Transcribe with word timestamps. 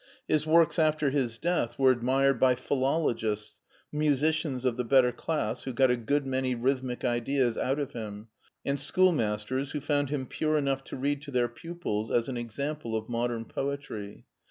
His 0.27 0.47
works 0.47 0.79
after 0.79 1.11
his 1.11 1.37
death 1.37 1.77
were 1.77 1.93
28 1.93 1.93
MARTIN 1.93 1.99
SCHULER 1.99 1.99
admired 2.31 2.39
by 2.39 2.55
philologists, 2.55 3.59
musicians 3.91 4.65
of 4.65 4.75
the 4.75 4.83
better 4.83 5.11
class, 5.11 5.61
who 5.65 5.73
got 5.73 5.91
a 5.91 5.95
good 5.95 6.25
many 6.25 6.55
rhythmic 6.55 7.05
ideas 7.05 7.55
out 7.55 7.77
of 7.77 7.91
him, 7.93 8.29
and 8.65 8.79
schoolmasters, 8.79 9.73
who 9.73 9.79
found 9.79 10.09
him 10.09 10.25
pure 10.25 10.57
enough 10.57 10.83
to 10.85 10.95
read 10.97 11.21
to 11.21 11.29
their 11.29 11.47
pupils 11.47 12.09
as 12.09 12.27
an 12.27 12.37
example 12.37 12.95
of 12.95 13.09
modern 13.09 13.45
poetry. 13.45 14.25